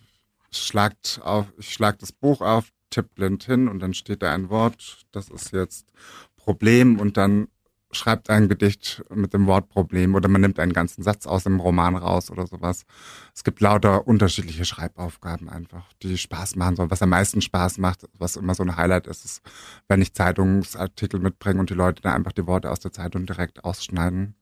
schlagt 0.52 1.20
auf, 1.22 1.48
ich 1.58 1.74
schlag 1.74 2.00
das 2.00 2.14
Buch 2.14 2.40
auf, 2.40 2.70
tipp 2.90 3.14
blind 3.16 3.44
hin 3.44 3.68
und 3.68 3.80
dann 3.80 3.94
steht 3.94 4.22
da 4.22 4.34
ein 4.34 4.50
Wort, 4.50 5.06
das 5.12 5.30
ist 5.30 5.52
jetzt 5.52 5.92
Problem 6.38 6.98
und 6.98 7.18
dann 7.18 7.48
schreibt 7.96 8.30
ein 8.30 8.50
Gedicht 8.50 9.04
mit 9.14 9.34
dem 9.34 9.48
Wort 9.48 9.70
Problem 9.70 10.16
oder 10.16 10.28
man 10.30 10.42
nimmt 10.42 10.60
einen 10.60 10.74
ganzen 10.74 11.04
Satz 11.04 11.26
aus 11.26 11.44
dem 11.44 11.60
Roman 11.60 11.96
raus 11.96 12.32
oder 12.32 12.48
sowas. 12.48 12.86
Es 13.34 13.44
gibt 13.44 13.62
lauter 13.62 14.08
unterschiedliche 14.08 14.66
Schreibaufgaben 14.66 15.50
einfach, 15.50 15.86
die 16.02 16.18
Spaß 16.18 16.56
machen 16.56 16.76
sollen. 16.76 16.92
Was 16.92 17.02
am 17.02 17.10
meisten 17.10 17.42
Spaß 17.42 17.78
macht, 17.78 18.08
was 18.18 18.36
immer 18.36 18.56
so 18.56 18.64
ein 18.64 18.76
Highlight 18.76 19.08
ist, 19.08 19.26
ist, 19.26 19.42
wenn 19.88 20.02
ich 20.02 20.14
Zeitungsartikel 20.14 21.20
mitbringe 21.20 21.60
und 21.60 21.70
die 21.70 21.76
Leute 21.76 22.02
dann 22.02 22.14
einfach 22.14 22.34
die 22.34 22.48
Worte 22.48 22.72
aus 22.72 22.80
der 22.80 22.92
Zeitung 22.92 23.26
direkt 23.26 23.64
ausschneiden 23.64 24.36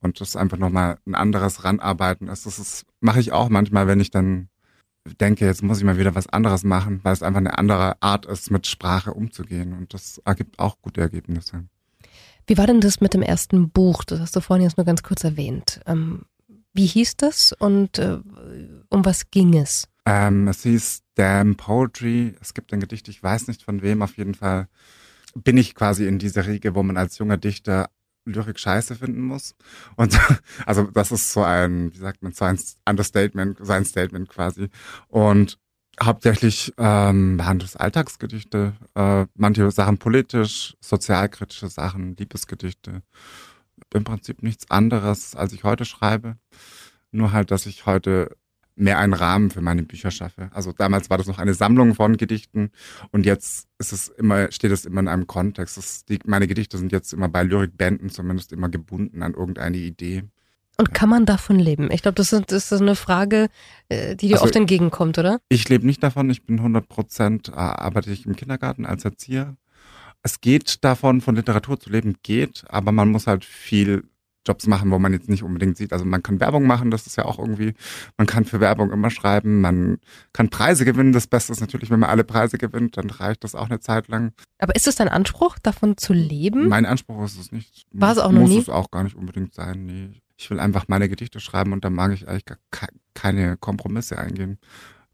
und 0.00 0.20
das 0.20 0.36
einfach 0.36 0.58
nochmal 0.58 0.98
ein 1.06 1.14
anderes 1.14 1.64
ranarbeiten 1.64 2.28
ist. 2.28 2.46
Das 2.46 2.58
ist, 2.58 2.86
mache 3.00 3.20
ich 3.20 3.32
auch 3.32 3.48
manchmal, 3.48 3.86
wenn 3.86 4.00
ich 4.00 4.10
dann 4.10 4.48
denke, 5.20 5.46
jetzt 5.46 5.62
muss 5.62 5.78
ich 5.78 5.84
mal 5.84 5.98
wieder 5.98 6.14
was 6.14 6.28
anderes 6.28 6.64
machen, 6.64 7.00
weil 7.02 7.12
es 7.12 7.22
einfach 7.22 7.38
eine 7.38 7.56
andere 7.58 8.00
Art 8.02 8.26
ist, 8.26 8.50
mit 8.50 8.66
Sprache 8.66 9.12
umzugehen 9.14 9.72
und 9.72 9.94
das 9.94 10.18
ergibt 10.24 10.58
auch 10.58 10.80
gute 10.82 11.00
Ergebnisse. 11.00 11.64
Wie 12.50 12.58
war 12.58 12.66
denn 12.66 12.80
das 12.80 13.00
mit 13.00 13.14
dem 13.14 13.22
ersten 13.22 13.70
Buch? 13.70 14.02
Das 14.02 14.18
hast 14.18 14.34
du 14.34 14.40
vorhin 14.40 14.64
jetzt 14.64 14.76
nur 14.76 14.84
ganz 14.84 15.04
kurz 15.04 15.22
erwähnt. 15.22 15.80
Ähm, 15.86 16.22
wie 16.72 16.86
hieß 16.86 17.16
das 17.16 17.52
und 17.52 18.00
äh, 18.00 18.18
um 18.88 19.04
was 19.04 19.30
ging 19.30 19.56
es? 19.56 19.86
Ähm, 20.04 20.48
es 20.48 20.64
hieß 20.64 21.02
Damn 21.14 21.54
Poetry. 21.54 22.34
Es 22.40 22.52
gibt 22.52 22.72
ein 22.72 22.80
Gedicht, 22.80 23.06
ich 23.06 23.22
weiß 23.22 23.46
nicht 23.46 23.62
von 23.62 23.82
wem, 23.82 24.02
auf 24.02 24.16
jeden 24.16 24.34
Fall 24.34 24.66
bin 25.36 25.58
ich 25.58 25.76
quasi 25.76 26.08
in 26.08 26.18
dieser 26.18 26.44
Riege, 26.44 26.74
wo 26.74 26.82
man 26.82 26.96
als 26.96 27.18
junger 27.18 27.36
Dichter 27.36 27.88
Lyrik 28.24 28.58
scheiße 28.58 28.96
finden 28.96 29.22
muss. 29.22 29.54
Und 29.94 30.18
also 30.66 30.88
das 30.92 31.12
ist 31.12 31.32
so 31.32 31.44
ein, 31.44 31.94
wie 31.94 31.98
sagt 31.98 32.20
man, 32.20 32.32
so 32.32 32.46
ein 32.46 32.58
Understatement, 32.84 33.58
sein 33.64 33.84
Statement 33.84 34.28
quasi. 34.28 34.70
Und 35.06 35.60
hauptsächlich 36.02 36.72
ähm, 36.78 37.40
das 37.58 37.76
Alltagsgedichte, 37.76 38.74
äh, 38.94 39.26
manche 39.34 39.70
Sachen 39.70 39.98
politisch, 39.98 40.76
sozialkritische 40.80 41.68
Sachen, 41.68 42.16
Liebesgedichte. 42.16 43.02
Im 43.92 44.04
Prinzip 44.04 44.42
nichts 44.42 44.70
anderes, 44.70 45.34
als 45.34 45.52
ich 45.52 45.64
heute 45.64 45.84
schreibe. 45.84 46.36
Nur 47.12 47.32
halt, 47.32 47.50
dass 47.50 47.66
ich 47.66 47.86
heute 47.86 48.36
mehr 48.76 48.98
einen 48.98 49.12
Rahmen 49.12 49.50
für 49.50 49.60
meine 49.60 49.82
Bücher 49.82 50.10
schaffe. 50.10 50.50
Also 50.52 50.72
damals 50.72 51.10
war 51.10 51.18
das 51.18 51.26
noch 51.26 51.38
eine 51.38 51.54
Sammlung 51.54 51.94
von 51.94 52.16
Gedichten 52.16 52.70
und 53.10 53.26
jetzt 53.26 53.68
ist 53.78 53.92
es 53.92 54.08
immer, 54.08 54.50
steht 54.52 54.72
es 54.72 54.86
immer 54.86 55.00
in 55.00 55.08
einem 55.08 55.26
Kontext. 55.26 56.08
Die, 56.08 56.18
meine 56.24 56.46
Gedichte 56.46 56.78
sind 56.78 56.92
jetzt 56.92 57.12
immer 57.12 57.28
bei 57.28 57.42
Lyrikbänden 57.42 58.10
zumindest 58.10 58.52
immer 58.52 58.68
gebunden 58.68 59.22
an 59.22 59.34
irgendeine 59.34 59.76
Idee. 59.76 60.24
Und 60.76 60.94
kann 60.94 61.10
man 61.10 61.26
davon 61.26 61.58
leben? 61.58 61.90
Ich 61.90 62.02
glaube, 62.02 62.14
das, 62.14 62.30
das, 62.30 62.72
ist 62.72 62.80
eine 62.80 62.94
Frage, 62.94 63.48
äh, 63.88 64.16
die 64.16 64.28
dir 64.28 64.36
also, 64.36 64.46
oft 64.46 64.56
entgegenkommt, 64.56 65.18
oder? 65.18 65.40
Ich 65.48 65.68
lebe 65.68 65.86
nicht 65.86 66.02
davon. 66.02 66.30
Ich 66.30 66.46
bin 66.46 66.58
100 66.58 66.88
Prozent, 66.88 67.48
äh, 67.48 67.52
arbeite 67.52 68.10
ich 68.10 68.24
im 68.24 68.34
Kindergarten 68.34 68.86
als 68.86 69.04
Erzieher. 69.04 69.56
Es 70.22 70.40
geht 70.40 70.84
davon, 70.84 71.20
von 71.20 71.36
Literatur 71.36 71.78
zu 71.78 71.90
leben, 71.90 72.16
geht, 72.22 72.64
aber 72.68 72.92
man 72.92 73.10
muss 73.10 73.26
halt 73.26 73.44
viel 73.44 74.04
Jobs 74.46 74.66
machen, 74.66 74.90
wo 74.90 74.98
man 74.98 75.12
jetzt 75.12 75.28
nicht 75.28 75.42
unbedingt 75.42 75.76
sieht. 75.76 75.92
Also 75.92 76.04
man 76.04 76.22
kann 76.22 76.40
Werbung 76.40 76.66
machen, 76.66 76.90
das 76.90 77.06
ist 77.06 77.16
ja 77.16 77.26
auch 77.26 77.38
irgendwie, 77.38 77.74
man 78.16 78.26
kann 78.26 78.44
für 78.44 78.60
Werbung 78.60 78.90
immer 78.90 79.10
schreiben, 79.10 79.60
man 79.60 79.98
kann 80.32 80.48
Preise 80.48 80.84
gewinnen. 80.84 81.12
Das 81.12 81.26
Beste 81.26 81.52
ist 81.52 81.60
natürlich, 81.60 81.90
wenn 81.90 82.00
man 82.00 82.10
alle 82.10 82.24
Preise 82.24 82.56
gewinnt, 82.56 82.96
dann 82.96 83.10
reicht 83.10 83.44
das 83.44 83.54
auch 83.54 83.68
eine 83.68 83.80
Zeit 83.80 84.08
lang. 84.08 84.32
Aber 84.58 84.74
ist 84.74 84.86
es 84.86 84.96
dein 84.96 85.08
Anspruch, 85.08 85.58
davon 85.58 85.98
zu 85.98 86.14
leben? 86.14 86.68
Mein 86.68 86.86
Anspruch 86.86 87.22
ist 87.24 87.38
es 87.38 87.52
nicht. 87.52 87.86
War 87.92 88.12
es 88.12 88.18
auch 88.18 88.32
noch 88.32 88.40
muss 88.40 88.50
nie? 88.50 88.56
Muss 88.56 88.64
es 88.64 88.70
auch 88.70 88.90
gar 88.90 89.04
nicht 89.04 89.16
unbedingt 89.16 89.54
sein, 89.54 89.84
nee 89.84 90.22
ich 90.40 90.50
will 90.50 90.58
einfach 90.58 90.86
meine 90.88 91.08
Gedichte 91.08 91.38
schreiben 91.38 91.72
und 91.74 91.84
da 91.84 91.90
mag 91.90 92.12
ich 92.12 92.26
eigentlich 92.26 92.46
gar 92.46 92.58
keine 93.12 93.58
Kompromisse 93.58 94.18
eingehen. 94.18 94.58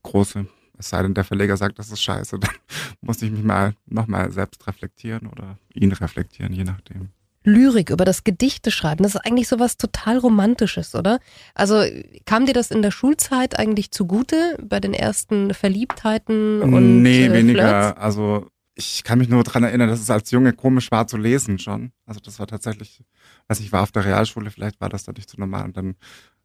Große. 0.04 0.46
Es 0.78 0.90
sei 0.90 1.02
denn, 1.02 1.14
der 1.14 1.24
Verleger 1.24 1.56
sagt, 1.56 1.78
das 1.80 1.90
ist 1.90 2.00
scheiße, 2.00 2.38
dann 2.40 2.54
muss 3.00 3.22
ich 3.22 3.32
mich 3.32 3.42
mal 3.42 3.74
nochmal 3.86 4.30
selbst 4.30 4.66
reflektieren 4.68 5.26
oder 5.26 5.58
ihn 5.74 5.90
reflektieren, 5.90 6.52
je 6.52 6.64
nachdem. 6.64 7.08
Lyrik, 7.42 7.90
über 7.90 8.04
das 8.04 8.24
Gedichte 8.24 8.70
schreiben, 8.70 9.02
das 9.04 9.14
ist 9.14 9.20
eigentlich 9.20 9.48
sowas 9.48 9.76
total 9.76 10.18
Romantisches, 10.18 10.94
oder? 10.94 11.20
Also 11.54 11.82
kam 12.24 12.46
dir 12.46 12.52
das 12.52 12.70
in 12.70 12.82
der 12.82 12.90
Schulzeit 12.90 13.58
eigentlich 13.58 13.92
zugute 13.92 14.56
bei 14.62 14.80
den 14.80 14.94
ersten 14.94 15.54
Verliebtheiten 15.54 16.62
und 16.62 17.02
Nee, 17.02 17.26
äh, 17.26 17.32
weniger. 17.32 17.98
Also 17.98 18.48
ich 18.78 19.04
kann 19.04 19.18
mich 19.18 19.30
nur 19.30 19.42
dran 19.42 19.64
erinnern, 19.64 19.88
dass 19.88 20.00
es 20.00 20.10
als 20.10 20.30
Junge 20.30 20.52
komisch 20.52 20.90
war 20.90 21.06
zu 21.06 21.16
lesen 21.16 21.58
schon. 21.58 21.92
Also 22.04 22.20
das 22.20 22.38
war 22.38 22.46
tatsächlich, 22.46 23.02
weiß 23.48 23.60
ich 23.60 23.72
war 23.72 23.82
auf 23.82 23.90
der 23.90 24.04
Realschule, 24.04 24.50
vielleicht 24.50 24.80
war 24.82 24.90
das 24.90 25.04
da 25.04 25.12
nicht 25.12 25.30
so 25.30 25.38
normal. 25.40 25.64
Und 25.64 25.76
dann 25.78 25.96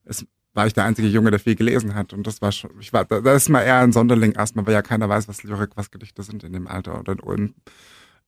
ist, 0.05 0.25
war 0.53 0.65
ich 0.65 0.73
der 0.73 0.85
einzige 0.85 1.09
Junge, 1.09 1.31
der 1.31 1.41
viel 1.41 1.55
gelesen 1.55 1.93
hat. 1.93 2.13
Und 2.13 2.25
das 2.25 2.41
war 2.41 2.53
schon, 2.53 2.71
ich 2.79 2.93
war, 2.93 3.03
da 3.03 3.33
ist 3.33 3.49
mal 3.49 3.61
eher 3.63 3.79
ein 3.79 3.91
Sonderling 3.91 4.31
erstmal, 4.31 4.65
weil 4.65 4.73
ja 4.73 4.81
keiner 4.81 5.09
weiß, 5.09 5.27
was 5.27 5.43
Lyrik, 5.43 5.71
was 5.75 5.91
Gedichte 5.91 6.23
sind 6.23 6.45
in 6.45 6.53
dem 6.53 6.67
Alter. 6.67 6.97
Und 6.97 7.09
in 7.09 7.19
Ulm 7.19 7.53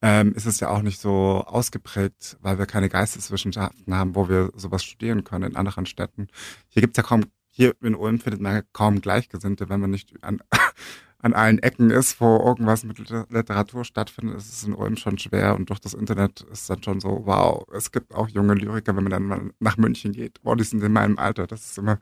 ähm, 0.01 0.33
ist 0.33 0.47
es 0.47 0.59
ja 0.59 0.67
auch 0.67 0.81
nicht 0.81 0.99
so 0.99 1.41
ausgeprägt, 1.45 2.37
weil 2.41 2.59
wir 2.59 2.65
keine 2.65 2.89
Geisteswissenschaften 2.89 3.95
haben, 3.95 4.15
wo 4.15 4.27
wir 4.27 4.51
sowas 4.53 4.83
studieren 4.83 5.23
können 5.23 5.51
in 5.51 5.55
anderen 5.55 5.85
Städten. 5.85 6.27
Hier 6.67 6.81
gibt's 6.81 6.97
ja 6.97 7.03
kaum, 7.03 7.23
hier 7.49 7.73
in 7.81 7.95
Ulm 7.95 8.19
findet 8.19 8.41
man 8.41 8.63
kaum 8.73 8.99
Gleichgesinnte, 8.99 9.69
wenn 9.69 9.79
man 9.79 9.91
nicht 9.91 10.11
an 10.23 10.41
an 11.23 11.33
allen 11.33 11.59
Ecken 11.59 11.89
ist, 11.89 12.19
wo 12.19 12.37
irgendwas 12.37 12.83
mit 12.83 12.99
Literatur 12.99 13.85
stattfindet, 13.85 14.37
ist 14.37 14.51
es 14.51 14.63
in 14.65 14.73
Ulm 14.73 14.97
schon 14.97 15.17
schwer 15.17 15.55
und 15.55 15.69
durch 15.69 15.79
das 15.79 15.93
Internet 15.93 16.41
ist 16.51 16.69
dann 16.69 16.83
schon 16.83 16.99
so, 16.99 17.21
wow, 17.23 17.65
es 17.73 17.91
gibt 17.91 18.13
auch 18.13 18.27
junge 18.27 18.53
Lyriker, 18.55 18.95
wenn 18.95 19.05
man 19.05 19.11
dann 19.11 19.23
mal 19.23 19.49
nach 19.59 19.77
München 19.77 20.11
geht. 20.11 20.39
Wow, 20.43 20.57
die 20.57 20.65
sind 20.65 20.83
in 20.83 20.91
meinem 20.91 21.17
Alter, 21.17 21.47
das 21.47 21.65
ist 21.65 21.77
immer 21.77 21.99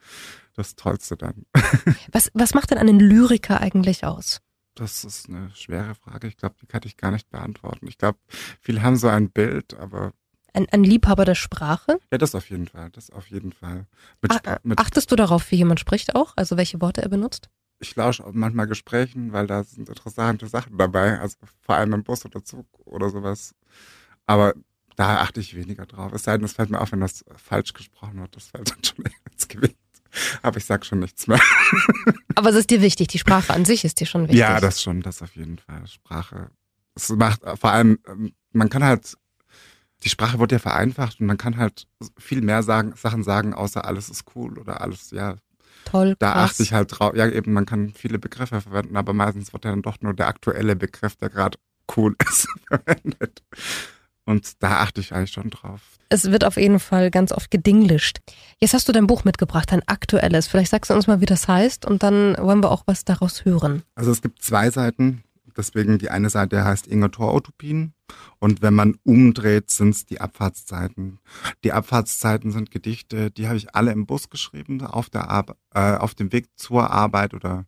das 0.56 0.75
Tollste 0.75 1.16
dann. 1.18 1.46
Was, 2.12 2.30
was 2.34 2.54
macht 2.54 2.72
denn 2.72 2.78
einen 2.78 3.00
Lyriker 3.00 3.62
eigentlich 3.62 4.04
aus? 4.04 4.42
Das 4.75 5.04
ist 5.06 5.30
eine 5.30 5.51
schwere 5.54 5.96
Frage. 5.96 6.28
Ich 6.28 6.38
glaube, 6.38 6.56
die 6.62 6.66
kann 6.66 6.82
ich 6.84 6.98
gar 6.98 7.12
nicht 7.12 7.30
beantworten. 7.30 7.88
Ich 7.88 7.98
glaube, 7.98 8.18
viele 8.60 8.82
haben 8.82 8.98
so 8.98 9.08
ein 9.08 9.30
Bild, 9.30 9.75
aber 9.75 10.12
ein, 10.54 10.68
ein 10.72 10.84
Liebhaber 10.84 11.24
der 11.24 11.36
Sprache? 11.36 12.00
Ja, 12.12 12.18
das 12.18 12.36
auf 12.36 12.50
jeden 12.50 12.68
Fall. 12.68 12.90
Das 12.92 13.10
auf 13.10 13.28
jeden 13.28 13.54
Fall. 13.54 13.86
Mit, 14.22 14.32
Ach, 14.32 14.58
mit 14.63 14.80
Achtest 14.80 15.12
du 15.12 15.16
darauf, 15.16 15.50
wie 15.51 15.58
jemand 15.58 15.80
spricht 15.80 16.16
auch? 16.16 16.34
Also 16.36 16.58
welche 16.58 16.82
Worte 16.82 17.01
er 17.01 17.10
benutzt? 17.10 17.50
Ich 17.82 17.96
lausche 17.96 18.26
auch 18.26 18.32
manchmal 18.34 18.68
Gesprächen, 18.68 19.34
weil 19.34 19.48
da 19.48 19.64
sind 19.64 19.90
interessante 19.90 20.48
Sachen 20.48 20.78
dabei, 20.78 21.20
also 21.20 21.38
vor 21.62 21.76
allem 21.76 21.94
im 21.94 22.04
Bus 22.04 22.26
oder 22.26 22.44
Zug 22.44 22.68
oder 22.86 23.10
sowas. 23.10 23.56
Aber 24.28 24.54
da 24.96 25.22
achte 25.22 25.40
ich 25.40 25.56
weniger 25.56 25.86
drauf. 25.86 26.14
Es 26.14 26.24
sei 26.24 26.38
denn, 26.38 26.46
es 26.46 26.54
fällt 26.54 26.70
mir 26.70 26.80
auf, 26.80 26.92
wenn 26.92 27.00
das 27.00 27.26
falsch 27.36 27.74
gesprochen 27.74 28.20
wird. 28.20 28.36
Das 28.36 28.48
fällt 28.48 28.70
dann 28.72 28.84
schon 28.84 29.06
ins 29.32 29.48
Gewicht. 29.48 29.78
Aber 30.42 30.58
ich 30.58 30.66
sag 30.66 30.86
schon 30.86 31.00
nichts 31.00 31.28
mehr. 31.28 31.40
Aber 32.36 32.50
es 32.50 32.56
ist 32.56 32.70
dir 32.70 32.82
wichtig, 32.82 33.08
die 33.08 33.20
Sprache 33.20 33.54
an 33.54 33.66
sich 33.66 33.84
ist 33.84 34.00
dir 34.00 34.06
schon 34.06 34.24
wichtig. 34.24 34.40
Ja, 34.40 34.60
das 34.60 34.82
schon, 34.82 35.02
das 35.02 35.22
auf 35.22 35.36
jeden 35.36 35.58
Fall. 35.58 35.88
Sprache. 35.88 36.52
Es 36.96 37.10
macht 37.10 37.42
vor 37.60 37.72
allem, 37.72 38.00
ähm, 38.08 38.34
man 38.52 38.70
kann 38.70 38.84
halt, 38.84 39.18
die 40.04 40.10
Sprache 40.10 40.38
wird 40.40 40.52
ja 40.52 40.60
vereinfacht 40.60 41.20
und 41.22 41.28
man 41.28 41.38
kann 41.38 41.58
halt 41.58 41.88
viel 42.18 42.42
mehr 42.42 42.62
sagen, 42.62 42.94
Sachen 42.96 43.24
sagen, 43.24 43.54
außer 43.54 43.86
alles 43.86 44.10
ist 44.10 44.26
cool 44.36 44.60
oder 44.60 44.82
alles, 44.82 45.12
ja. 45.12 45.38
Toll. 45.92 46.16
Da 46.20 46.32
krass. 46.32 46.52
achte 46.52 46.64
ich 46.64 46.74
halt 46.74 46.98
drauf. 46.98 47.16
Ja, 47.16 47.28
eben, 47.28 47.54
man 47.54 47.66
kann 47.66 47.92
viele 47.94 48.20
Begriffe 48.20 48.62
verwenden, 48.62 48.96
aber 48.96 49.14
meistens 49.14 49.52
wird 49.54 49.66
dann 49.66 49.82
doch 49.82 49.98
nur 50.02 50.14
der 50.14 50.28
aktuelle 50.28 50.76
Begriff, 50.76 51.16
der 51.18 51.30
gerade 51.30 51.58
cool 51.98 52.16
ist, 52.30 52.48
verwendet. 52.68 53.44
Und 54.26 54.64
da 54.64 54.78
achte 54.80 55.02
ich 55.02 55.14
eigentlich 55.14 55.32
schon 55.32 55.50
drauf. 55.50 55.82
Es 56.10 56.32
wird 56.32 56.46
auf 56.46 56.58
jeden 56.58 56.80
Fall 56.80 57.10
ganz 57.10 57.32
oft 57.32 57.50
gedinglischt. 57.52 58.20
Jetzt 58.60 58.74
hast 58.74 58.88
du 58.88 58.92
dein 58.92 59.08
Buch 59.08 59.24
mitgebracht, 59.24 59.72
ein 59.74 59.82
aktuelles. 59.88 60.48
Vielleicht 60.48 60.72
sagst 60.72 60.90
du 60.92 60.94
uns 60.94 61.08
mal, 61.08 61.22
wie 61.22 61.26
das 61.26 61.48
heißt 61.48 61.86
und 61.86 62.04
dann 62.04 62.38
wollen 62.38 62.62
wir 62.64 62.72
auch 62.72 62.84
was 62.86 63.04
daraus 63.04 63.46
hören. 63.46 63.84
Also 63.96 64.12
es 64.12 64.22
gibt 64.22 64.42
zwei 64.44 64.70
Seiten. 64.70 65.24
Deswegen 65.62 66.00
die 66.00 66.10
eine 66.10 66.32
Seite 66.32 66.65
heißt 66.65 66.88
Inge 66.88 67.12
Thor-Utopien 67.12 67.94
und 68.39 68.63
wenn 68.63 68.74
man 68.74 68.96
umdreht, 69.03 69.70
sind 69.70 69.89
es 69.89 70.08
die 70.08 70.20
Abfahrtszeiten. 70.20 71.20
Die 71.63 71.72
Abfahrtszeiten 71.72 72.51
sind 72.51 72.72
Gedichte, 72.72 73.30
die 73.30 73.46
habe 73.46 73.58
ich 73.58 73.75
alle 73.75 73.91
im 73.91 74.08
Bus 74.08 74.32
geschrieben, 74.32 74.82
auf, 74.82 75.12
der 75.12 75.30
Ar 75.30 75.46
äh, 75.75 75.98
auf 75.98 76.15
dem 76.15 76.32
Weg 76.32 76.48
zur 76.56 76.89
Arbeit 76.89 77.36
oder 77.36 77.65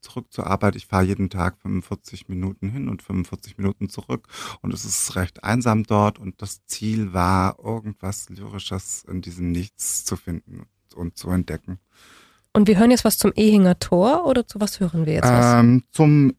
zurück 0.00 0.32
zur 0.32 0.46
Arbeit. 0.46 0.74
Ich 0.74 0.86
fahre 0.86 1.04
jeden 1.04 1.28
Tag 1.28 1.58
45 1.60 2.30
Minuten 2.30 2.70
hin 2.70 2.88
und 2.88 3.02
45 3.02 3.58
Minuten 3.58 3.90
zurück 3.90 4.26
und 4.62 4.72
es 4.72 4.86
ist 4.86 5.14
recht 5.14 5.44
einsam 5.44 5.82
dort 5.82 6.18
und 6.18 6.40
das 6.40 6.64
Ziel 6.64 7.12
war, 7.12 7.58
irgendwas 7.62 8.30
Lyrisches 8.30 9.04
in 9.06 9.20
diesem 9.20 9.52
Nichts 9.52 10.06
zu 10.06 10.16
finden 10.16 10.64
und 10.94 11.18
zu 11.18 11.28
entdecken. 11.28 11.78
Und 12.54 12.68
wir 12.68 12.78
hören 12.78 12.90
jetzt 12.90 13.04
was 13.04 13.18
zum 13.18 13.32
Ehinger 13.34 13.78
Tor 13.80 14.24
oder 14.24 14.46
zu 14.46 14.60
was 14.60 14.80
hören 14.80 15.04
wir 15.04 15.12
jetzt 15.12 15.28
was? 15.28 15.60
Ähm, 15.60 15.82
zum 15.90 16.32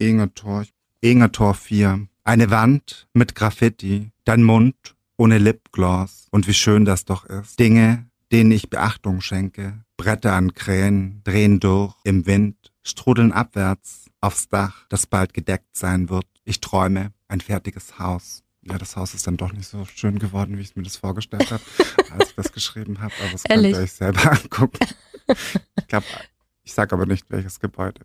Ingetor. 0.00 0.64
Ingetor 1.02 1.54
4. 1.54 2.08
Eine 2.24 2.50
Wand 2.50 3.06
mit 3.12 3.34
Graffiti, 3.34 4.10
dein 4.24 4.42
Mund 4.42 4.96
ohne 5.18 5.36
Lipgloss 5.36 6.26
und 6.30 6.46
wie 6.46 6.54
schön 6.54 6.86
das 6.86 7.04
doch 7.04 7.26
ist. 7.26 7.58
Dinge, 7.60 8.06
denen 8.32 8.50
ich 8.50 8.70
Beachtung 8.70 9.20
schenke. 9.20 9.84
Bretter 9.98 10.32
an 10.32 10.54
Krähen 10.54 11.20
drehen 11.24 11.60
durch 11.60 11.94
im 12.04 12.24
Wind, 12.24 12.56
strudeln 12.82 13.30
abwärts 13.30 14.06
aufs 14.22 14.48
Dach, 14.48 14.86
das 14.88 15.06
bald 15.06 15.34
gedeckt 15.34 15.76
sein 15.76 16.08
wird. 16.08 16.26
Ich 16.44 16.62
träume 16.62 17.12
ein 17.28 17.42
fertiges 17.42 17.98
Haus. 17.98 18.42
Ja, 18.62 18.78
das 18.78 18.96
Haus 18.96 19.12
ist 19.12 19.26
dann 19.26 19.36
doch 19.36 19.52
nicht 19.52 19.68
so 19.68 19.84
schön 19.84 20.18
geworden, 20.18 20.56
wie 20.56 20.62
ich 20.62 20.76
mir 20.76 20.82
das 20.82 20.96
vorgestellt 20.96 21.50
habe, 21.50 21.62
als 22.18 22.30
ich 22.30 22.36
das 22.36 22.52
geschrieben 22.52 23.00
habe. 23.00 23.12
Aber 23.20 23.32
das 23.32 23.44
Ehrlich? 23.44 23.72
könnt 23.72 23.82
ihr 23.82 23.84
euch 23.84 23.92
selber 23.92 24.32
angucken. 24.32 24.86
Ich 25.78 25.88
glaube, 25.88 26.06
ich 26.62 26.72
sage 26.72 26.94
aber 26.94 27.04
nicht, 27.04 27.26
welches 27.28 27.60
Gebäude. 27.60 28.00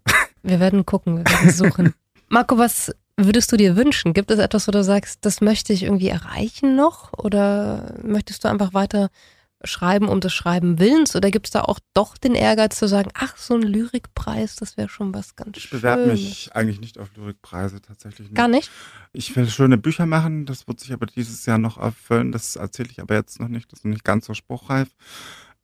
Wir 0.45 0.59
werden 0.59 0.85
gucken, 0.85 1.17
wir 1.17 1.25
werden 1.25 1.49
suchen. 1.51 1.93
Marco, 2.29 2.57
was 2.57 2.93
würdest 3.17 3.51
du 3.51 3.57
dir 3.57 3.75
wünschen? 3.75 4.13
Gibt 4.13 4.31
es 4.31 4.39
etwas, 4.39 4.67
wo 4.67 4.71
du 4.71 4.83
sagst, 4.83 5.19
das 5.25 5.41
möchte 5.41 5.73
ich 5.73 5.83
irgendwie 5.83 6.09
erreichen 6.09 6.75
noch? 6.75 7.13
Oder 7.13 7.95
möchtest 8.03 8.43
du 8.43 8.49
einfach 8.49 8.73
weiter 8.73 9.09
schreiben 9.63 10.07
um 10.09 10.19
des 10.19 10.33
Schreiben 10.33 10.79
Willens? 10.79 11.15
Oder 11.15 11.31
gibt 11.31 11.47
es 11.47 11.51
da 11.51 11.61
auch 11.61 11.79
doch 11.93 12.17
den 12.17 12.35
Ehrgeiz 12.35 12.77
zu 12.77 12.87
sagen, 12.87 13.09
ach, 13.13 13.37
so 13.37 13.55
ein 13.55 13.61
Lyrikpreis, 13.61 14.55
das 14.57 14.77
wäre 14.77 14.89
schon 14.89 15.13
was 15.13 15.35
ganz 15.35 15.57
Ich 15.57 15.69
bewerbe 15.69 16.03
Schönes. 16.03 16.19
mich 16.19 16.49
eigentlich 16.53 16.79
nicht 16.81 16.99
auf 16.99 17.09
Lyrikpreise, 17.15 17.81
tatsächlich 17.81 18.27
nicht. 18.27 18.35
Gar 18.35 18.49
nicht? 18.49 18.69
Ich 19.13 19.35
will 19.35 19.49
schöne 19.49 19.77
Bücher 19.77 20.05
machen, 20.05 20.45
das 20.45 20.67
wird 20.67 20.79
sich 20.81 20.93
aber 20.93 21.05
dieses 21.05 21.45
Jahr 21.45 21.57
noch 21.57 21.77
erfüllen. 21.77 22.31
Das 22.31 22.57
erzähle 22.57 22.89
ich 22.91 23.01
aber 23.01 23.15
jetzt 23.15 23.39
noch 23.39 23.47
nicht, 23.47 23.71
das 23.71 23.79
ist 23.79 23.85
noch 23.85 23.91
nicht 23.93 24.03
ganz 24.03 24.25
so 24.25 24.33
spruchreif. 24.33 24.89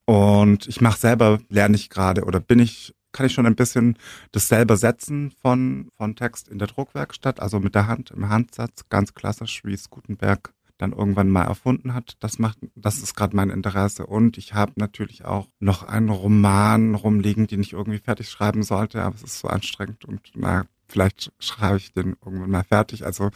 Und 0.06 0.68
ich 0.68 0.82
mache 0.82 1.00
selber, 1.00 1.40
lerne 1.50 1.76
ich 1.76 1.90
gerade 1.90 2.24
oder 2.24 2.40
bin 2.40 2.60
ich, 2.60 2.96
kann 3.12 3.26
ich 3.26 3.34
schon 3.34 3.46
ein 3.46 3.56
bisschen 3.56 3.98
das 4.32 4.48
selber 4.48 4.78
setzen 4.78 5.32
von, 5.42 5.90
von 5.98 6.16
Text 6.16 6.48
in 6.48 6.60
der 6.60 6.68
Druckwerkstatt, 6.68 7.40
also 7.40 7.60
mit 7.60 7.76
der 7.76 7.88
Hand, 7.88 8.12
im 8.12 8.30
Handsatz, 8.30 8.86
ganz 8.90 9.14
klassisch, 9.14 9.64
wie 9.64 9.74
es 9.74 9.90
Gutenberg 9.90 10.54
dann 10.82 10.94
irgendwann 10.94 11.30
mal 11.30 11.44
erfunden 11.44 11.94
hat. 11.94 12.18
Das 12.20 12.40
macht, 12.40 12.58
das 12.76 12.98
ist 12.98 13.16
gerade 13.16 13.36
mein 13.36 13.52
Interesse. 13.52 14.08
Und 14.08 14.38
ich 14.38 14.54
habe 14.54 14.74
natürlich 14.76 15.26
auch 15.26 15.48
noch 15.60 15.84
einen 15.84 16.10
Roman 16.10 16.96
rumliegen, 16.96 17.48
den 17.48 17.62
ich 17.62 17.74
irgendwie 17.74 18.00
fertig 18.00 18.30
schreiben 18.30 18.64
sollte, 18.64 19.02
aber 19.04 19.16
es 19.16 19.24
ist 19.24 19.40
so 19.40 19.48
anstrengend 19.48 20.06
und 20.06 20.32
na, 20.36 20.66
vielleicht 20.88 21.32
schreibe 21.40 21.78
ich 21.78 21.94
den 21.94 22.16
irgendwann 22.24 22.50
mal 22.50 22.64
fertig. 22.64 23.06
Also 23.06 23.30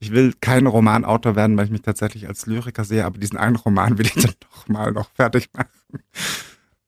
ich 0.00 0.12
will 0.12 0.32
kein 0.40 0.66
Romanautor 0.66 1.36
werden, 1.36 1.56
weil 1.56 1.66
ich 1.66 1.70
mich 1.70 1.82
tatsächlich 1.82 2.28
als 2.28 2.46
Lyriker 2.46 2.84
sehe, 2.84 3.04
aber 3.04 3.18
diesen 3.18 3.36
einen 3.36 3.56
Roman 3.56 3.98
will 3.98 4.06
ich 4.06 4.14
dann 4.14 4.34
doch 4.40 4.68
mal 4.68 4.92
noch 4.92 5.10
fertig 5.10 5.50
machen. 5.54 6.02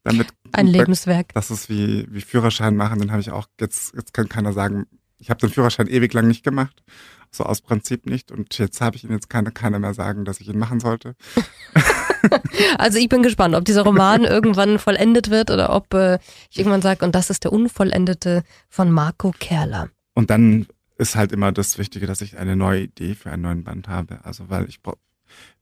Damit 0.04 0.28
Ein 0.52 0.66
Lebenswerk. 0.66 1.32
das 1.34 1.50
ist 1.50 1.68
wie, 1.68 2.06
wie 2.10 2.20
Führerschein 2.20 2.76
machen, 2.76 3.00
den 3.00 3.10
habe 3.10 3.20
ich 3.20 3.30
auch, 3.30 3.46
jetzt, 3.58 3.94
jetzt 3.94 4.14
kann 4.14 4.28
keiner 4.28 4.52
sagen, 4.52 4.86
ich 5.18 5.30
habe 5.30 5.40
den 5.40 5.50
Führerschein 5.50 5.88
ewig 5.88 6.12
lang 6.12 6.28
nicht 6.28 6.44
gemacht, 6.44 6.82
so 7.30 7.44
aus 7.44 7.62
Prinzip 7.62 8.06
nicht 8.06 8.30
und 8.30 8.56
jetzt 8.58 8.80
habe 8.80 8.96
ich 8.96 9.04
ihn, 9.04 9.10
jetzt 9.10 9.30
kann 9.30 9.52
keiner 9.54 9.78
mehr 9.78 9.94
sagen, 9.94 10.24
dass 10.24 10.40
ich 10.40 10.48
ihn 10.48 10.58
machen 10.58 10.78
sollte. 10.80 11.16
Also 12.78 12.98
ich 12.98 13.10
bin 13.10 13.22
gespannt, 13.22 13.54
ob 13.54 13.66
dieser 13.66 13.82
Roman 13.82 14.24
irgendwann 14.24 14.78
vollendet 14.78 15.28
wird 15.28 15.50
oder 15.50 15.74
ob 15.74 15.92
äh, 15.92 16.18
ich 16.50 16.58
irgendwann 16.58 16.80
sage, 16.80 17.04
und 17.04 17.14
das 17.14 17.28
ist 17.28 17.44
der 17.44 17.52
Unvollendete 17.52 18.44
von 18.70 18.90
Marco 18.90 19.32
Kerler. 19.38 19.90
Und 20.14 20.30
dann 20.30 20.66
ist 20.96 21.16
halt 21.16 21.32
immer 21.32 21.52
das 21.52 21.78
Wichtige, 21.78 22.06
dass 22.06 22.20
ich 22.20 22.38
eine 22.38 22.56
neue 22.56 22.84
Idee 22.84 23.14
für 23.14 23.30
einen 23.30 23.42
neuen 23.42 23.64
Band 23.64 23.88
habe. 23.88 24.24
Also 24.24 24.48
weil 24.48 24.68
ich 24.68 24.80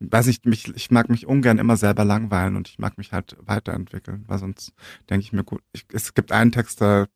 weiß 0.00 0.26
ich, 0.28 0.44
mich, 0.44 0.74
ich 0.74 0.90
mag 0.90 1.08
mich 1.08 1.26
ungern 1.26 1.58
immer 1.58 1.76
selber 1.76 2.04
langweilen 2.04 2.56
und 2.56 2.68
ich 2.68 2.78
mag 2.78 2.98
mich 2.98 3.12
halt 3.12 3.36
weiterentwickeln, 3.40 4.24
weil 4.26 4.38
sonst 4.38 4.72
denke 5.10 5.24
ich 5.24 5.32
mir 5.32 5.44
gut, 5.44 5.62
ich, 5.72 5.86
es 5.92 6.14
gibt 6.14 6.32
einen 6.32 6.52
Text, 6.52 6.80
da, 6.80 7.06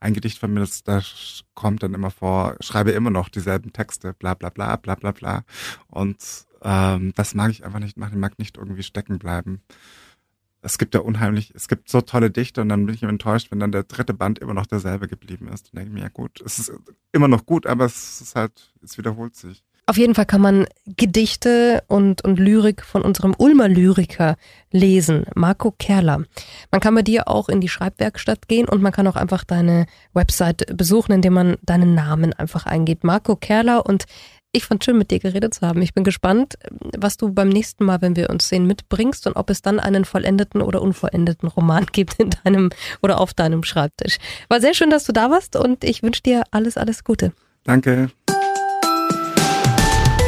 ein 0.00 0.14
Gedicht 0.14 0.38
von 0.38 0.52
mir, 0.52 0.60
das, 0.60 0.82
da 0.82 1.00
kommt 1.54 1.82
dann 1.82 1.94
immer 1.94 2.10
vor, 2.10 2.56
schreibe 2.60 2.90
immer 2.90 3.10
noch 3.10 3.28
dieselben 3.28 3.72
Texte, 3.72 4.14
bla 4.14 4.34
bla 4.34 4.50
bla, 4.50 4.76
bla 4.76 4.96
bla 4.96 5.12
bla. 5.12 5.44
Und 5.88 6.18
ähm, 6.62 7.12
das 7.14 7.34
mag 7.34 7.50
ich 7.50 7.64
einfach 7.64 7.78
nicht 7.78 7.96
machen, 7.96 8.14
ich 8.14 8.18
mag 8.18 8.38
nicht 8.38 8.56
irgendwie 8.56 8.82
stecken 8.82 9.18
bleiben. 9.18 9.62
Es 10.60 10.78
gibt 10.78 10.94
ja 10.94 11.00
unheimlich, 11.00 11.52
es 11.54 11.66
gibt 11.66 11.88
so 11.88 12.00
tolle 12.00 12.30
Dichter 12.30 12.62
und 12.62 12.68
dann 12.68 12.86
bin 12.86 12.94
ich 12.94 13.02
enttäuscht, 13.02 13.50
wenn 13.50 13.58
dann 13.60 13.72
der 13.72 13.82
dritte 13.82 14.14
Band 14.14 14.38
immer 14.38 14.54
noch 14.54 14.66
derselbe 14.66 15.08
geblieben 15.08 15.48
ist. 15.48 15.68
Dann 15.72 15.78
denke 15.78 15.88
ich 15.90 15.94
mir, 15.94 16.02
ja 16.02 16.08
gut, 16.08 16.40
es 16.40 16.58
ist 16.58 16.72
immer 17.12 17.28
noch 17.28 17.46
gut, 17.46 17.66
aber 17.66 17.84
es 17.84 18.20
ist 18.20 18.36
halt, 18.36 18.72
es 18.82 18.96
wiederholt 18.98 19.34
sich. 19.34 19.64
Auf 19.86 19.96
jeden 19.96 20.14
Fall 20.14 20.26
kann 20.26 20.40
man 20.40 20.66
Gedichte 20.86 21.82
und, 21.88 22.22
und 22.24 22.38
Lyrik 22.38 22.84
von 22.84 23.02
unserem 23.02 23.34
Ulmer 23.36 23.68
Lyriker 23.68 24.36
lesen, 24.70 25.24
Marco 25.34 25.72
Kerler. 25.72 26.22
Man 26.70 26.80
kann 26.80 26.94
bei 26.94 27.02
dir 27.02 27.26
auch 27.26 27.48
in 27.48 27.60
die 27.60 27.68
Schreibwerkstatt 27.68 28.46
gehen 28.46 28.68
und 28.68 28.80
man 28.80 28.92
kann 28.92 29.08
auch 29.08 29.16
einfach 29.16 29.42
deine 29.42 29.86
Website 30.12 30.76
besuchen, 30.76 31.12
indem 31.12 31.32
man 31.32 31.56
deinen 31.62 31.94
Namen 31.94 32.32
einfach 32.32 32.64
eingibt. 32.64 33.02
Marco 33.02 33.34
Kerler 33.34 33.84
und 33.84 34.04
ich 34.52 34.66
fand 34.66 34.84
schön, 34.84 34.98
mit 34.98 35.10
dir 35.10 35.18
geredet 35.18 35.54
zu 35.54 35.66
haben. 35.66 35.80
Ich 35.82 35.94
bin 35.94 36.04
gespannt, 36.04 36.58
was 36.96 37.16
du 37.16 37.32
beim 37.32 37.48
nächsten 37.48 37.84
Mal, 37.84 38.02
wenn 38.02 38.16
wir 38.16 38.30
uns 38.30 38.48
sehen, 38.48 38.66
mitbringst 38.66 39.26
und 39.26 39.34
ob 39.34 39.48
es 39.50 39.62
dann 39.62 39.80
einen 39.80 40.04
vollendeten 40.04 40.60
oder 40.60 40.82
unvollendeten 40.82 41.48
Roman 41.48 41.86
gibt 41.92 42.20
in 42.20 42.30
deinem 42.44 42.70
oder 43.02 43.18
auf 43.18 43.34
deinem 43.34 43.64
Schreibtisch. 43.64 44.18
War 44.48 44.60
sehr 44.60 44.74
schön, 44.74 44.90
dass 44.90 45.04
du 45.04 45.12
da 45.12 45.30
warst 45.30 45.56
und 45.56 45.82
ich 45.84 46.02
wünsche 46.02 46.22
dir 46.22 46.44
alles, 46.50 46.76
alles 46.76 47.02
Gute. 47.02 47.32
Danke. 47.64 48.10